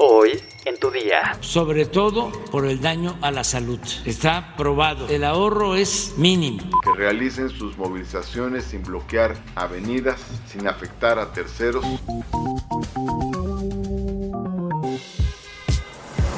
Hoy 0.00 0.40
en 0.64 0.78
tu 0.78 0.92
día. 0.92 1.36
Sobre 1.40 1.84
todo 1.84 2.30
por 2.52 2.66
el 2.66 2.80
daño 2.80 3.18
a 3.20 3.32
la 3.32 3.42
salud. 3.42 3.80
Está 4.04 4.54
probado. 4.56 5.08
El 5.08 5.24
ahorro 5.24 5.74
es 5.74 6.14
mínimo. 6.16 6.62
Que 6.84 6.92
realicen 6.96 7.48
sus 7.48 7.76
movilizaciones 7.76 8.66
sin 8.66 8.84
bloquear 8.84 9.34
avenidas, 9.56 10.20
sin 10.46 10.68
afectar 10.68 11.18
a 11.18 11.32
terceros. 11.32 11.84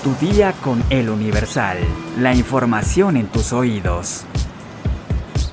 Tu 0.02 0.26
día 0.26 0.54
con 0.64 0.82
el 0.88 1.10
Universal. 1.10 1.80
La 2.18 2.34
información 2.34 3.18
en 3.18 3.26
tus 3.26 3.52
oídos. 3.52 4.24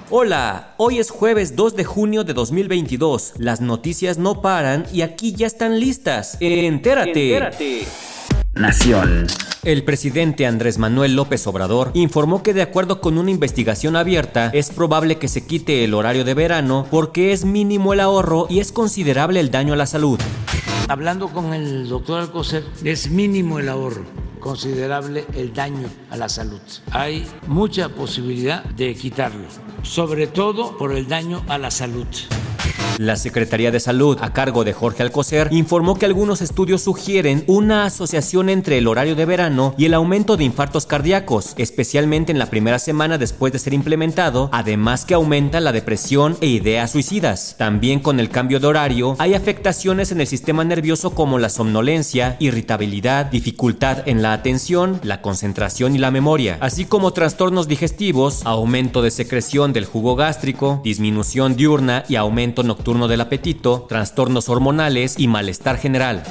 Hola, 0.10 0.74
hoy 0.78 1.00
es 1.00 1.12
jueves 1.12 1.58
2 1.58 1.76
de 1.76 1.84
junio 1.84 2.24
de 2.24 2.34
2022. 2.34 3.34
Las 3.40 3.60
noticias 3.60 4.18
no 4.18 4.42
paran 4.42 4.86
y 4.94 5.02
aquí 5.02 5.34
ya 5.34 5.48
están 5.48 5.82
listas. 5.82 6.38
Entérate. 6.40 7.34
Entérate. 7.34 7.88
Nación. 8.54 9.28
El 9.66 9.84
presidente 9.84 10.46
Andrés 10.46 10.78
Manuel 10.78 11.18
López 11.18 11.46
Obrador 11.46 11.92
informó 11.94 12.42
que 12.42 12.54
de 12.54 12.62
acuerdo 12.62 13.02
con 13.02 13.18
una 13.18 13.32
investigación 13.32 13.98
abierta, 13.98 14.50
es 14.54 14.70
probable 14.70 15.18
que 15.18 15.28
se 15.28 15.46
quite 15.46 15.84
el 15.84 15.94
horario 15.94 16.24
de 16.24 16.34
verano 16.34 16.88
porque 16.90 17.34
es 17.34 17.44
mínimo 17.44 17.92
el 17.92 18.00
ahorro 18.00 18.48
y 18.50 18.62
es 18.62 18.72
considerable 18.72 19.42
el 19.42 19.52
daño 19.52 19.74
a 19.74 19.78
la 19.78 19.88
salud. 19.88 20.22
Hablando 20.88 21.28
con 21.28 21.54
el 21.54 21.90
doctor 21.90 22.22
Alcocer, 22.22 22.64
es 22.86 23.12
mínimo 23.12 23.60
el 23.60 23.68
ahorro 23.68 24.06
considerable 24.40 25.26
el 25.34 25.54
daño 25.54 25.90
a 26.10 26.18
la 26.18 26.30
salud. 26.30 26.62
Hay 26.92 27.26
mucha 27.48 27.90
posibilidad 27.90 28.64
de 28.64 28.96
quitarlo, 28.96 29.48
sobre 29.84 30.28
todo 30.28 30.78
por 30.78 30.94
el 30.94 31.08
daño 31.08 31.44
a 31.48 31.58
la 31.58 31.72
salud. 31.72 32.08
La 32.98 33.16
Secretaría 33.16 33.70
de 33.70 33.80
Salud, 33.80 34.18
a 34.22 34.34
cargo 34.34 34.64
de 34.64 34.74
Jorge 34.74 35.04
Alcocer, 35.04 35.50
informó 35.52 36.00
que 36.00 36.08
algunos 36.08 36.42
estudios 36.42 36.82
sugieren 36.82 37.44
una 37.46 37.86
asociación 37.86 38.50
entre 38.50 38.80
el 38.80 38.88
horario 38.88 39.16
de 39.16 39.26
verano 39.26 39.76
y 39.78 39.86
el 39.86 39.94
aumento 39.94 40.36
de 40.36 40.46
infartos 40.46 40.88
cardíacos, 40.88 41.54
especialmente 41.58 42.32
en 42.32 42.40
la 42.40 42.48
primera 42.48 42.80
semana 42.80 43.20
después 43.20 43.54
de 43.54 43.60
ser 43.60 43.76
implementado, 43.76 44.50
además 44.52 45.06
que 45.06 45.14
aumenta 45.14 45.60
la 45.60 45.74
depresión 45.74 46.38
e 46.42 46.48
ideas 46.48 46.90
suicidas. 46.90 47.54
También 47.60 48.00
con 48.00 48.20
el 48.20 48.30
cambio 48.30 48.60
de 48.60 48.66
horario 48.66 49.16
hay 49.20 49.36
afectaciones 49.36 50.12
en 50.12 50.20
el 50.22 50.28
sistema 50.28 50.64
nervioso 50.64 51.12
como 51.12 51.38
la 51.38 51.50
somnolencia, 51.50 52.36
irritabilidad, 52.40 53.28
dificultad 53.28 54.08
en 54.08 54.24
la 54.24 54.34
atención, 54.34 55.00
la 55.04 55.22
concentración 55.22 55.94
y 55.94 56.00
la 56.00 56.10
memoria, 56.10 56.58
así 56.62 56.86
como 56.86 57.14
trastornos 57.14 57.68
digestivos, 57.68 58.44
aumento 58.44 59.04
de 59.04 59.12
secreción 59.12 59.72
del 59.72 59.86
jugo 59.86 60.16
gástrico, 60.16 60.82
disminución 60.84 61.56
diurna 61.56 62.04
y 62.10 62.16
aumento 62.16 62.64
nocturno 62.64 62.87
turno 62.88 63.10
del 63.10 63.20
apetito, 63.20 63.86
trastornos 63.90 64.48
hormonales 64.48 65.16
y 65.20 65.28
malestar 65.28 65.78
general. 65.78 66.24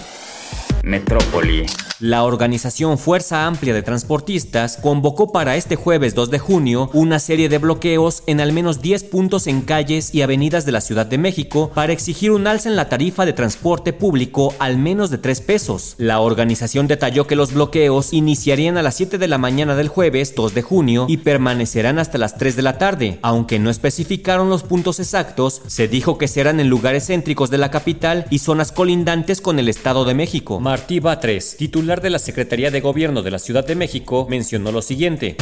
Metrópoli. 0.82 1.66
La 1.98 2.24
organización 2.24 2.98
Fuerza 2.98 3.46
Amplia 3.46 3.72
de 3.72 3.82
Transportistas 3.82 4.76
convocó 4.76 5.32
para 5.32 5.56
este 5.56 5.76
jueves 5.76 6.14
2 6.14 6.30
de 6.30 6.38
junio 6.38 6.90
una 6.92 7.18
serie 7.18 7.48
de 7.48 7.56
bloqueos 7.56 8.22
en 8.26 8.42
al 8.42 8.52
menos 8.52 8.82
10 8.82 9.04
puntos 9.04 9.46
en 9.46 9.62
calles 9.62 10.14
y 10.14 10.20
avenidas 10.20 10.66
de 10.66 10.72
la 10.72 10.82
Ciudad 10.82 11.06
de 11.06 11.16
México 11.16 11.70
para 11.74 11.94
exigir 11.94 12.32
un 12.32 12.46
alza 12.46 12.68
en 12.68 12.76
la 12.76 12.90
tarifa 12.90 13.24
de 13.24 13.32
transporte 13.32 13.94
público 13.94 14.54
al 14.58 14.76
menos 14.76 15.08
de 15.08 15.16
3 15.16 15.40
pesos. 15.40 15.94
La 15.96 16.20
organización 16.20 16.86
detalló 16.86 17.26
que 17.26 17.34
los 17.34 17.54
bloqueos 17.54 18.12
iniciarían 18.12 18.76
a 18.76 18.82
las 18.82 18.96
7 18.96 19.16
de 19.16 19.28
la 19.28 19.38
mañana 19.38 19.74
del 19.74 19.88
jueves 19.88 20.34
2 20.34 20.52
de 20.52 20.60
junio 20.60 21.06
y 21.08 21.16
permanecerán 21.16 21.98
hasta 21.98 22.18
las 22.18 22.36
3 22.36 22.56
de 22.56 22.62
la 22.62 22.76
tarde. 22.76 23.18
Aunque 23.22 23.58
no 23.58 23.70
especificaron 23.70 24.50
los 24.50 24.64
puntos 24.64 25.00
exactos, 25.00 25.62
se 25.66 25.88
dijo 25.88 26.18
que 26.18 26.28
serán 26.28 26.60
en 26.60 26.68
lugares 26.68 27.06
céntricos 27.06 27.48
de 27.48 27.56
la 27.56 27.70
capital 27.70 28.26
y 28.28 28.40
zonas 28.40 28.70
colindantes 28.70 29.40
con 29.40 29.58
el 29.58 29.70
Estado 29.70 30.04
de 30.04 30.12
México. 30.12 30.60
Martí 30.60 31.00
Batres, 31.00 31.56
titular 31.56 31.85
de 31.86 32.10
la 32.10 32.18
Secretaría 32.18 32.72
de 32.72 32.80
Gobierno 32.80 33.22
de 33.22 33.30
la 33.30 33.38
Ciudad 33.38 33.64
de 33.64 33.76
México, 33.76 34.26
mencionó 34.28 34.72
lo 34.72 34.82
siguiente. 34.82 35.36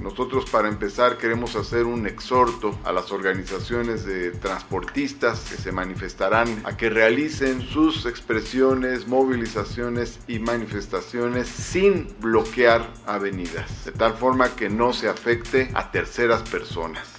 Nosotros 0.00 0.48
para 0.48 0.68
empezar 0.68 1.18
queremos 1.18 1.56
hacer 1.56 1.84
un 1.84 2.06
exhorto 2.06 2.78
a 2.84 2.92
las 2.92 3.10
organizaciones 3.10 4.04
de 4.06 4.30
transportistas 4.30 5.40
que 5.50 5.56
se 5.56 5.72
manifestarán 5.72 6.62
a 6.64 6.76
que 6.76 6.88
realicen 6.88 7.62
sus 7.62 8.06
expresiones, 8.06 9.08
movilizaciones 9.08 10.20
y 10.28 10.38
manifestaciones 10.38 11.48
sin 11.48 12.14
bloquear 12.20 12.88
avenidas, 13.04 13.84
de 13.84 13.90
tal 13.90 14.14
forma 14.14 14.54
que 14.54 14.68
no 14.68 14.92
se 14.92 15.08
afecte 15.08 15.68
a 15.74 15.90
terceras 15.90 16.42
personas. 16.42 17.15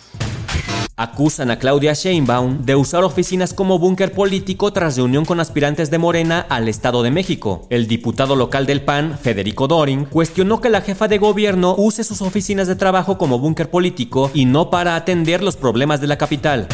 Acusan 1.00 1.52
a 1.52 1.60
Claudia 1.60 1.94
Sheinbaum 1.94 2.66
de 2.66 2.76
usar 2.76 3.04
oficinas 3.04 3.54
como 3.54 3.78
búnker 3.78 4.14
político 4.14 4.74
tras 4.74 4.98
reunión 4.98 5.26
con 5.26 5.40
aspirantes 5.40 5.92
de 5.92 6.00
Morena 6.00 6.44
al 6.50 6.68
Estado 6.68 7.04
de 7.04 7.12
México. 7.12 7.68
El 7.70 7.86
diputado 7.86 8.36
local 8.36 8.66
del 8.66 8.82
PAN, 8.82 9.16
Federico 9.22 9.68
Dorin, 9.68 10.06
cuestionó 10.06 10.60
que 10.60 10.72
la 10.72 10.82
jefa 10.82 11.08
de 11.08 11.20
gobierno 11.20 11.76
use 11.78 12.04
sus 12.04 12.24
oficinas 12.24 12.68
de 12.68 12.76
trabajo 12.76 13.20
como 13.20 13.38
búnker 13.38 13.70
político 13.70 14.32
y 14.34 14.46
no 14.46 14.72
para 14.72 14.96
atender 14.96 15.44
los 15.44 15.56
problemas 15.56 16.02
de 16.02 16.08
la 16.08 16.18
capital 16.18 16.68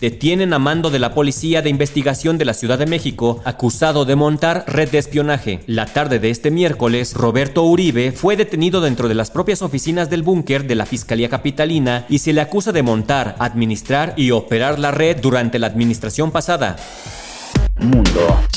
detienen 0.00 0.52
a 0.52 0.58
mando 0.58 0.90
de 0.90 0.98
la 0.98 1.14
Policía 1.14 1.62
de 1.62 1.70
Investigación 1.70 2.38
de 2.38 2.44
la 2.44 2.54
Ciudad 2.54 2.78
de 2.78 2.86
México 2.86 3.40
acusado 3.44 4.04
de 4.04 4.16
montar 4.16 4.64
red 4.66 4.90
de 4.90 4.98
espionaje. 4.98 5.60
La 5.66 5.86
tarde 5.86 6.18
de 6.18 6.30
este 6.30 6.50
miércoles, 6.50 7.14
Roberto 7.14 7.64
Uribe 7.64 8.12
fue 8.12 8.36
detenido 8.36 8.80
dentro 8.80 9.08
de 9.08 9.14
las 9.14 9.30
propias 9.30 9.62
oficinas 9.62 10.10
del 10.10 10.22
búnker 10.22 10.66
de 10.66 10.74
la 10.74 10.86
Fiscalía 10.86 11.28
Capitalina 11.28 12.06
y 12.08 12.18
se 12.18 12.32
le 12.32 12.40
acusa 12.40 12.72
de 12.72 12.82
montar, 12.82 13.36
administrar 13.38 14.14
y 14.16 14.30
operar 14.30 14.78
la 14.78 14.90
red 14.90 15.18
durante 15.20 15.58
la 15.58 15.66
administración 15.66 16.30
pasada. 16.30 16.76
Mundo. 17.78 18.49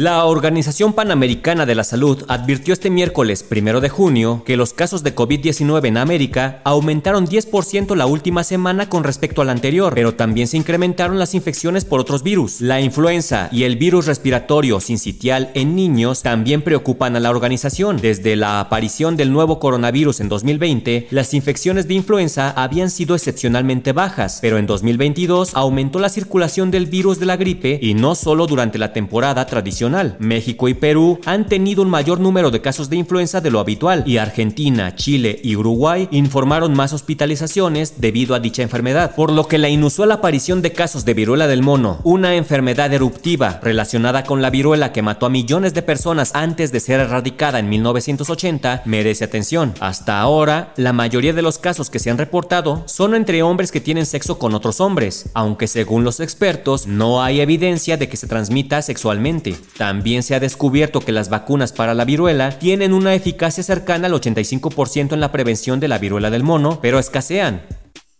La 0.00 0.24
Organización 0.24 0.94
Panamericana 0.94 1.66
de 1.66 1.74
la 1.74 1.84
Salud 1.84 2.24
advirtió 2.26 2.72
este 2.72 2.88
miércoles 2.88 3.42
primero 3.42 3.82
de 3.82 3.90
junio 3.90 4.44
que 4.46 4.56
los 4.56 4.72
casos 4.72 5.02
de 5.02 5.14
COVID-19 5.14 5.88
en 5.88 5.98
América 5.98 6.62
aumentaron 6.64 7.26
10% 7.26 7.94
la 7.94 8.06
última 8.06 8.42
semana 8.42 8.88
con 8.88 9.04
respecto 9.04 9.42
al 9.42 9.50
anterior, 9.50 9.92
pero 9.94 10.14
también 10.14 10.48
se 10.48 10.56
incrementaron 10.56 11.18
las 11.18 11.34
infecciones 11.34 11.84
por 11.84 12.00
otros 12.00 12.22
virus. 12.22 12.62
La 12.62 12.80
influenza 12.80 13.50
y 13.52 13.64
el 13.64 13.76
virus 13.76 14.06
respiratorio 14.06 14.80
sincitial 14.80 15.50
en 15.52 15.76
niños 15.76 16.22
también 16.22 16.62
preocupan 16.62 17.14
a 17.14 17.20
la 17.20 17.28
organización. 17.28 17.98
Desde 17.98 18.36
la 18.36 18.58
aparición 18.58 19.18
del 19.18 19.34
nuevo 19.34 19.58
coronavirus 19.58 20.20
en 20.20 20.30
2020, 20.30 21.08
las 21.10 21.34
infecciones 21.34 21.88
de 21.88 21.92
influenza 21.92 22.48
habían 22.52 22.88
sido 22.88 23.14
excepcionalmente 23.14 23.92
bajas, 23.92 24.38
pero 24.40 24.56
en 24.56 24.66
2022 24.66 25.50
aumentó 25.52 25.98
la 25.98 26.08
circulación 26.08 26.70
del 26.70 26.86
virus 26.86 27.20
de 27.20 27.26
la 27.26 27.36
gripe 27.36 27.78
y 27.82 27.92
no 27.92 28.14
solo 28.14 28.46
durante 28.46 28.78
la 28.78 28.94
temporada 28.94 29.44
tradicional 29.44 29.89
México 30.18 30.68
y 30.68 30.74
Perú 30.74 31.18
han 31.24 31.46
tenido 31.46 31.82
un 31.82 31.90
mayor 31.90 32.20
número 32.20 32.50
de 32.50 32.60
casos 32.60 32.88
de 32.90 32.96
influenza 32.96 33.40
de 33.40 33.50
lo 33.50 33.58
habitual 33.58 34.04
y 34.06 34.18
Argentina, 34.18 34.94
Chile 34.94 35.40
y 35.42 35.56
Uruguay 35.56 36.08
informaron 36.12 36.74
más 36.74 36.92
hospitalizaciones 36.92 38.00
debido 38.00 38.34
a 38.34 38.40
dicha 38.40 38.62
enfermedad, 38.62 39.14
por 39.16 39.32
lo 39.32 39.48
que 39.48 39.58
la 39.58 39.68
inusual 39.68 40.12
aparición 40.12 40.62
de 40.62 40.72
casos 40.72 41.04
de 41.04 41.14
viruela 41.14 41.48
del 41.48 41.62
mono, 41.62 42.00
una 42.04 42.36
enfermedad 42.36 42.92
eruptiva 42.92 43.58
relacionada 43.62 44.24
con 44.24 44.42
la 44.42 44.50
viruela 44.50 44.92
que 44.92 45.02
mató 45.02 45.26
a 45.26 45.30
millones 45.30 45.74
de 45.74 45.82
personas 45.82 46.30
antes 46.34 46.70
de 46.70 46.80
ser 46.80 47.00
erradicada 47.00 47.58
en 47.58 47.68
1980, 47.68 48.82
merece 48.84 49.24
atención. 49.24 49.74
Hasta 49.80 50.20
ahora, 50.20 50.72
la 50.76 50.92
mayoría 50.92 51.32
de 51.32 51.42
los 51.42 51.58
casos 51.58 51.90
que 51.90 51.98
se 51.98 52.10
han 52.10 52.18
reportado 52.18 52.84
son 52.86 53.14
entre 53.14 53.42
hombres 53.42 53.72
que 53.72 53.80
tienen 53.80 54.06
sexo 54.06 54.38
con 54.38 54.54
otros 54.54 54.80
hombres, 54.80 55.30
aunque 55.34 55.66
según 55.66 56.04
los 56.04 56.20
expertos 56.20 56.86
no 56.86 57.22
hay 57.22 57.40
evidencia 57.40 57.96
de 57.96 58.08
que 58.08 58.16
se 58.16 58.26
transmita 58.26 58.82
sexualmente. 58.82 59.56
También 59.76 60.22
se 60.22 60.34
ha 60.34 60.40
descubierto 60.40 61.00
que 61.00 61.12
las 61.12 61.28
vacunas 61.30 61.72
para 61.72 61.94
la 61.94 62.04
viruela 62.04 62.58
tienen 62.58 62.92
una 62.92 63.14
eficacia 63.14 63.62
cercana 63.62 64.06
al 64.06 64.12
85% 64.12 65.12
en 65.12 65.20
la 65.20 65.32
prevención 65.32 65.80
de 65.80 65.88
la 65.88 65.98
viruela 65.98 66.30
del 66.30 66.42
mono, 66.42 66.80
pero 66.80 66.98
escasean. 66.98 67.62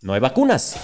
No 0.02 0.14
hay 0.14 0.20
vacunas. 0.20 0.76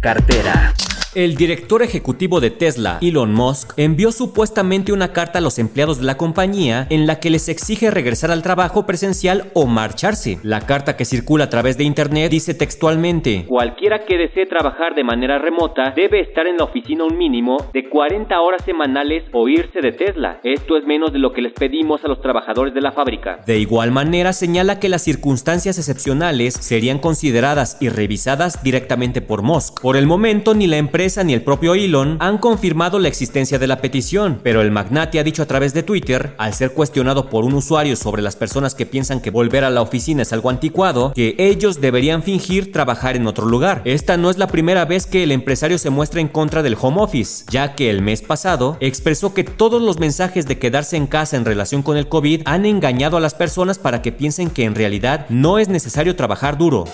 Cartera. 0.00 0.74
El 1.18 1.34
director 1.34 1.82
ejecutivo 1.82 2.38
de 2.38 2.50
Tesla, 2.50 2.98
Elon 3.02 3.34
Musk, 3.34 3.72
envió 3.76 4.12
supuestamente 4.12 4.92
una 4.92 5.12
carta 5.12 5.40
a 5.40 5.42
los 5.42 5.58
empleados 5.58 5.98
de 5.98 6.04
la 6.04 6.16
compañía 6.16 6.86
en 6.90 7.08
la 7.08 7.18
que 7.18 7.28
les 7.28 7.48
exige 7.48 7.90
regresar 7.90 8.30
al 8.30 8.44
trabajo 8.44 8.86
presencial 8.86 9.50
o 9.52 9.66
marcharse. 9.66 10.38
La 10.44 10.60
carta 10.60 10.96
que 10.96 11.04
circula 11.04 11.46
a 11.46 11.50
través 11.50 11.76
de 11.76 11.82
internet 11.82 12.30
dice 12.30 12.54
textualmente: 12.54 13.46
Cualquiera 13.48 14.04
que 14.04 14.16
desee 14.16 14.46
trabajar 14.46 14.94
de 14.94 15.02
manera 15.02 15.40
remota 15.40 15.92
debe 15.96 16.20
estar 16.20 16.46
en 16.46 16.56
la 16.56 16.62
oficina 16.62 17.02
un 17.02 17.18
mínimo 17.18 17.56
de 17.72 17.88
40 17.88 18.40
horas 18.40 18.62
semanales 18.64 19.24
o 19.32 19.48
irse 19.48 19.80
de 19.80 19.90
Tesla. 19.90 20.38
Esto 20.44 20.76
es 20.76 20.86
menos 20.86 21.12
de 21.12 21.18
lo 21.18 21.32
que 21.32 21.42
les 21.42 21.52
pedimos 21.52 22.04
a 22.04 22.06
los 22.06 22.22
trabajadores 22.22 22.74
de 22.74 22.80
la 22.80 22.92
fábrica. 22.92 23.40
De 23.44 23.58
igual 23.58 23.90
manera, 23.90 24.32
señala 24.32 24.78
que 24.78 24.88
las 24.88 25.02
circunstancias 25.02 25.78
excepcionales 25.78 26.54
serían 26.54 27.00
consideradas 27.00 27.76
y 27.80 27.88
revisadas 27.88 28.62
directamente 28.62 29.20
por 29.20 29.42
Musk. 29.42 29.80
Por 29.80 29.96
el 29.96 30.06
momento, 30.06 30.54
ni 30.54 30.68
la 30.68 30.76
empresa 30.76 31.07
ni 31.16 31.32
el 31.32 31.42
propio 31.42 31.74
Elon 31.74 32.18
han 32.20 32.36
confirmado 32.36 32.98
la 32.98 33.08
existencia 33.08 33.58
de 33.58 33.66
la 33.66 33.80
petición, 33.80 34.40
pero 34.42 34.60
el 34.60 34.70
magnate 34.70 35.18
ha 35.18 35.24
dicho 35.24 35.42
a 35.42 35.46
través 35.46 35.72
de 35.72 35.82
Twitter, 35.82 36.34
al 36.36 36.52
ser 36.52 36.72
cuestionado 36.72 37.30
por 37.30 37.44
un 37.44 37.54
usuario 37.54 37.96
sobre 37.96 38.20
las 38.20 38.36
personas 38.36 38.74
que 38.74 38.84
piensan 38.84 39.20
que 39.20 39.30
volver 39.30 39.64
a 39.64 39.70
la 39.70 39.80
oficina 39.80 40.20
es 40.20 40.34
algo 40.34 40.50
anticuado, 40.50 41.14
que 41.14 41.34
ellos 41.38 41.80
deberían 41.80 42.22
fingir 42.22 42.72
trabajar 42.72 43.16
en 43.16 43.26
otro 43.26 43.46
lugar. 43.46 43.80
Esta 43.86 44.18
no 44.18 44.28
es 44.28 44.36
la 44.36 44.48
primera 44.48 44.84
vez 44.84 45.06
que 45.06 45.22
el 45.22 45.32
empresario 45.32 45.78
se 45.78 45.88
muestra 45.88 46.20
en 46.20 46.28
contra 46.28 46.62
del 46.62 46.76
home 46.78 47.00
office, 47.00 47.46
ya 47.48 47.74
que 47.74 47.88
el 47.88 48.02
mes 48.02 48.20
pasado 48.20 48.76
expresó 48.80 49.32
que 49.32 49.44
todos 49.44 49.80
los 49.80 49.98
mensajes 49.98 50.46
de 50.46 50.58
quedarse 50.58 50.98
en 50.98 51.06
casa 51.06 51.38
en 51.38 51.46
relación 51.46 51.82
con 51.82 51.96
el 51.96 52.08
COVID 52.08 52.42
han 52.44 52.66
engañado 52.66 53.16
a 53.16 53.20
las 53.20 53.32
personas 53.32 53.78
para 53.78 54.02
que 54.02 54.12
piensen 54.12 54.50
que 54.50 54.64
en 54.64 54.74
realidad 54.74 55.24
no 55.30 55.58
es 55.58 55.68
necesario 55.68 56.16
trabajar 56.16 56.58
duro. 56.58 56.84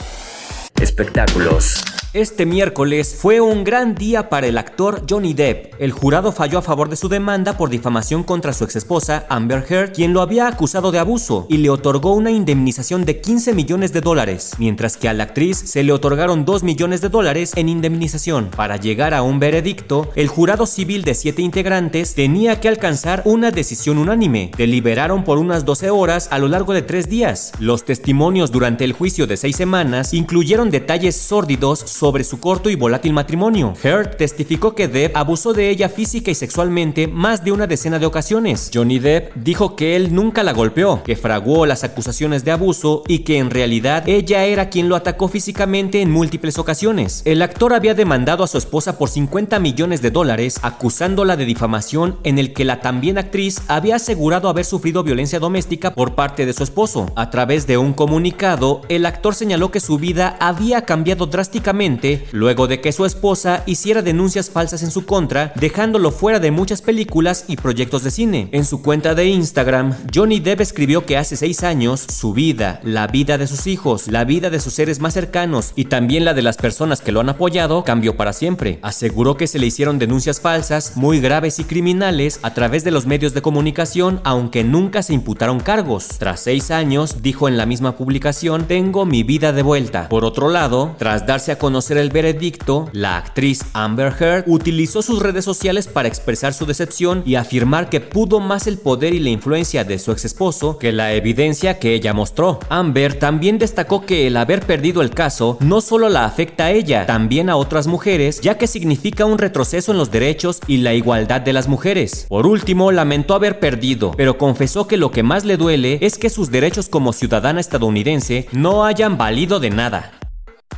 Espectáculos. 0.80 1.93
Este 2.14 2.46
miércoles 2.46 3.16
fue 3.18 3.40
un 3.40 3.64
gran 3.64 3.96
día 3.96 4.28
para 4.28 4.46
el 4.46 4.56
actor 4.56 5.02
Johnny 5.10 5.34
Depp. 5.34 5.74
El 5.80 5.90
jurado 5.90 6.30
falló 6.30 6.60
a 6.60 6.62
favor 6.62 6.88
de 6.88 6.94
su 6.94 7.08
demanda 7.08 7.56
por 7.56 7.70
difamación 7.70 8.22
contra 8.22 8.52
su 8.52 8.62
exesposa 8.62 9.26
Amber 9.28 9.66
Heard, 9.68 9.92
quien 9.92 10.12
lo 10.12 10.20
había 10.20 10.46
acusado 10.46 10.92
de 10.92 11.00
abuso, 11.00 11.48
y 11.48 11.56
le 11.56 11.70
otorgó 11.70 12.14
una 12.14 12.30
indemnización 12.30 13.04
de 13.04 13.20
15 13.20 13.52
millones 13.52 13.92
de 13.92 14.00
dólares, 14.00 14.52
mientras 14.58 14.96
que 14.96 15.08
a 15.08 15.12
la 15.12 15.24
actriz 15.24 15.58
se 15.58 15.82
le 15.82 15.90
otorgaron 15.92 16.44
2 16.44 16.62
millones 16.62 17.00
de 17.00 17.08
dólares 17.08 17.50
en 17.56 17.68
indemnización. 17.68 18.48
Para 18.54 18.76
llegar 18.76 19.12
a 19.12 19.22
un 19.22 19.40
veredicto, 19.40 20.08
el 20.14 20.28
jurado 20.28 20.66
civil 20.66 21.02
de 21.02 21.14
7 21.14 21.42
integrantes 21.42 22.14
tenía 22.14 22.60
que 22.60 22.68
alcanzar 22.68 23.22
una 23.24 23.50
decisión 23.50 23.98
unánime. 23.98 24.52
Deliberaron 24.56 25.24
por 25.24 25.38
unas 25.38 25.64
12 25.64 25.90
horas 25.90 26.28
a 26.30 26.38
lo 26.38 26.46
largo 26.46 26.74
de 26.74 26.82
3 26.82 27.08
días. 27.08 27.50
Los 27.58 27.84
testimonios 27.84 28.52
durante 28.52 28.84
el 28.84 28.92
juicio 28.92 29.26
de 29.26 29.36
6 29.36 29.56
semanas 29.56 30.14
incluyeron 30.14 30.70
detalles 30.70 31.16
sórdidos 31.16 31.80
su 32.24 32.40
corto 32.40 32.70
y 32.70 32.76
volátil 32.76 33.12
matrimonio. 33.12 33.74
Heard 33.82 34.16
testificó 34.16 34.74
que 34.74 34.88
Depp 34.88 35.16
abusó 35.16 35.52
de 35.52 35.70
ella 35.70 35.88
física 35.88 36.30
y 36.30 36.34
sexualmente 36.34 37.06
más 37.06 37.44
de 37.44 37.52
una 37.52 37.66
decena 37.66 37.98
de 37.98 38.06
ocasiones. 38.06 38.70
Johnny 38.72 38.98
Depp 38.98 39.34
dijo 39.36 39.74
que 39.74 39.96
él 39.96 40.14
nunca 40.14 40.42
la 40.42 40.52
golpeó, 40.52 41.02
que 41.02 41.16
fraguó 41.16 41.66
las 41.66 41.82
acusaciones 41.82 42.44
de 42.44 42.50
abuso 42.50 43.02
y 43.08 43.20
que 43.20 43.38
en 43.38 43.50
realidad 43.50 44.08
ella 44.08 44.44
era 44.44 44.68
quien 44.68 44.88
lo 44.88 44.96
atacó 44.96 45.28
físicamente 45.28 46.02
en 46.02 46.10
múltiples 46.10 46.58
ocasiones. 46.58 47.22
El 47.24 47.42
actor 47.42 47.72
había 47.72 47.94
demandado 47.94 48.44
a 48.44 48.48
su 48.48 48.58
esposa 48.58 48.98
por 48.98 49.08
50 49.08 49.58
millones 49.58 50.02
de 50.02 50.10
dólares, 50.10 50.60
acusándola 50.62 51.36
de 51.36 51.46
difamación 51.46 52.18
en 52.22 52.38
el 52.38 52.52
que 52.52 52.64
la 52.64 52.80
también 52.80 53.18
actriz 53.18 53.62
había 53.68 53.96
asegurado 53.96 54.48
haber 54.48 54.64
sufrido 54.64 55.02
violencia 55.02 55.40
doméstica 55.40 55.94
por 55.94 56.14
parte 56.14 56.46
de 56.46 56.52
su 56.52 56.62
esposo. 56.62 57.10
A 57.16 57.30
través 57.30 57.66
de 57.66 57.78
un 57.78 57.94
comunicado, 57.94 58.82
el 58.88 59.06
actor 59.06 59.34
señaló 59.34 59.70
que 59.70 59.80
su 59.80 59.98
vida 59.98 60.36
había 60.38 60.82
cambiado 60.82 61.26
drásticamente 61.26 61.93
luego 62.32 62.66
de 62.66 62.80
que 62.80 62.92
su 62.92 63.04
esposa 63.04 63.62
hiciera 63.66 64.02
denuncias 64.02 64.50
falsas 64.50 64.82
en 64.82 64.90
su 64.90 65.04
contra, 65.04 65.52
dejándolo 65.56 66.10
fuera 66.10 66.40
de 66.40 66.50
muchas 66.50 66.82
películas 66.82 67.44
y 67.48 67.56
proyectos 67.56 68.02
de 68.02 68.10
cine. 68.10 68.48
En 68.52 68.64
su 68.64 68.82
cuenta 68.82 69.14
de 69.14 69.26
Instagram, 69.26 69.94
Johnny 70.14 70.40
Depp 70.40 70.60
escribió 70.60 71.06
que 71.06 71.16
hace 71.16 71.36
seis 71.36 71.62
años 71.62 72.04
su 72.08 72.32
vida, 72.32 72.80
la 72.82 73.06
vida 73.06 73.38
de 73.38 73.46
sus 73.46 73.66
hijos, 73.66 74.08
la 74.08 74.24
vida 74.24 74.50
de 74.50 74.60
sus 74.60 74.74
seres 74.74 75.00
más 75.00 75.14
cercanos 75.14 75.72
y 75.76 75.86
también 75.86 76.24
la 76.24 76.34
de 76.34 76.42
las 76.42 76.56
personas 76.56 77.00
que 77.00 77.12
lo 77.12 77.20
han 77.20 77.28
apoyado 77.28 77.84
cambió 77.84 78.16
para 78.16 78.32
siempre. 78.32 78.78
Aseguró 78.82 79.36
que 79.36 79.46
se 79.46 79.58
le 79.58 79.66
hicieron 79.66 79.98
denuncias 79.98 80.40
falsas, 80.40 80.96
muy 80.96 81.20
graves 81.20 81.58
y 81.58 81.64
criminales 81.64 82.40
a 82.42 82.54
través 82.54 82.84
de 82.84 82.90
los 82.90 83.06
medios 83.06 83.34
de 83.34 83.42
comunicación, 83.42 84.20
aunque 84.24 84.64
nunca 84.64 85.02
se 85.02 85.14
imputaron 85.14 85.60
cargos. 85.60 86.08
Tras 86.18 86.40
seis 86.40 86.70
años, 86.70 87.22
dijo 87.22 87.48
en 87.48 87.56
la 87.56 87.66
misma 87.66 87.96
publicación, 87.96 88.66
tengo 88.66 89.04
mi 89.06 89.22
vida 89.22 89.52
de 89.52 89.62
vuelta. 89.62 90.08
Por 90.08 90.24
otro 90.24 90.48
lado, 90.48 90.94
tras 90.98 91.26
darse 91.26 91.52
a 91.52 91.58
conocer 91.84 91.98
el 91.98 92.08
veredicto, 92.08 92.88
la 92.92 93.18
actriz 93.18 93.62
Amber 93.74 94.10
Heard 94.18 94.44
utilizó 94.46 95.02
sus 95.02 95.20
redes 95.20 95.44
sociales 95.44 95.86
para 95.86 96.08
expresar 96.08 96.54
su 96.54 96.64
decepción 96.64 97.22
y 97.26 97.34
afirmar 97.34 97.90
que 97.90 98.00
pudo 98.00 98.40
más 98.40 98.66
el 98.66 98.78
poder 98.78 99.12
y 99.12 99.18
la 99.18 99.28
influencia 99.28 99.84
de 99.84 99.98
su 99.98 100.10
ex 100.12 100.24
esposo 100.24 100.78
que 100.78 100.92
la 100.92 101.12
evidencia 101.12 101.78
que 101.78 101.92
ella 101.92 102.14
mostró. 102.14 102.58
Amber 102.70 103.18
también 103.18 103.58
destacó 103.58 104.06
que 104.06 104.26
el 104.26 104.38
haber 104.38 104.62
perdido 104.62 105.02
el 105.02 105.10
caso 105.10 105.58
no 105.60 105.82
solo 105.82 106.08
la 106.08 106.24
afecta 106.24 106.64
a 106.66 106.70
ella, 106.70 107.04
también 107.04 107.50
a 107.50 107.56
otras 107.56 107.86
mujeres, 107.86 108.40
ya 108.40 108.56
que 108.56 108.66
significa 108.66 109.26
un 109.26 109.36
retroceso 109.36 109.92
en 109.92 109.98
los 109.98 110.10
derechos 110.10 110.60
y 110.66 110.78
la 110.78 110.94
igualdad 110.94 111.42
de 111.42 111.52
las 111.52 111.68
mujeres. 111.68 112.24
Por 112.30 112.46
último, 112.46 112.92
lamentó 112.92 113.34
haber 113.34 113.58
perdido, 113.60 114.12
pero 114.16 114.38
confesó 114.38 114.86
que 114.86 114.96
lo 114.96 115.10
que 115.10 115.22
más 115.22 115.44
le 115.44 115.58
duele 115.58 115.98
es 116.00 116.16
que 116.16 116.30
sus 116.30 116.50
derechos 116.50 116.88
como 116.88 117.12
ciudadana 117.12 117.60
estadounidense 117.60 118.46
no 118.52 118.86
hayan 118.86 119.18
valido 119.18 119.60
de 119.60 119.68
nada. 119.68 120.12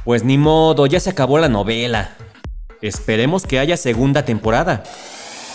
Pues 0.04 0.24
ni 0.24 0.38
modo, 0.38 0.86
ya 0.86 1.00
se 1.00 1.10
acabó 1.10 1.38
la 1.38 1.48
novela. 1.48 2.16
Esperemos 2.82 3.46
que 3.46 3.58
haya 3.58 3.76
segunda 3.76 4.24
temporada. 4.24 4.84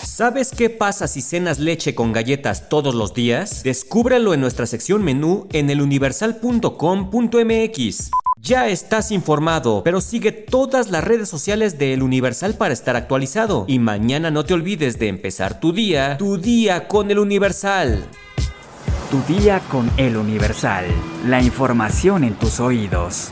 ¿Sabes 0.03 0.51
qué 0.51 0.69
pasa 0.69 1.07
si 1.07 1.21
cenas 1.21 1.59
leche 1.59 1.95
con 1.95 2.11
galletas 2.11 2.67
todos 2.69 2.93
los 2.93 3.13
días? 3.13 3.63
Descúbrelo 3.63 4.33
en 4.33 4.41
nuestra 4.41 4.65
sección 4.65 5.03
menú 5.03 5.47
en 5.51 5.69
eluniversal.com.mx. 5.69 8.11
Ya 8.37 8.67
estás 8.67 9.11
informado, 9.11 9.83
pero 9.83 10.01
sigue 10.01 10.31
todas 10.31 10.89
las 10.89 11.03
redes 11.03 11.29
sociales 11.29 11.77
de 11.77 11.93
El 11.93 12.01
Universal 12.01 12.55
para 12.55 12.73
estar 12.73 12.95
actualizado. 12.95 13.65
Y 13.67 13.77
mañana 13.77 14.31
no 14.31 14.43
te 14.43 14.55
olvides 14.55 14.97
de 14.97 15.09
empezar 15.09 15.59
tu 15.59 15.71
día, 15.71 16.17
tu 16.17 16.37
día 16.37 16.87
con 16.87 17.11
El 17.11 17.19
Universal. 17.19 18.03
Tu 19.11 19.33
día 19.33 19.59
con 19.69 19.91
El 19.97 20.17
Universal. 20.17 20.85
La 21.27 21.41
información 21.41 22.23
en 22.23 22.33
tus 22.33 22.59
oídos. 22.59 23.31